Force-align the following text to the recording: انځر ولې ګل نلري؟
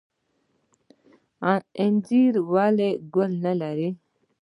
انځر 1.81 2.33
ولې 2.51 2.89
ګل 3.13 3.31
نلري؟ 3.45 3.89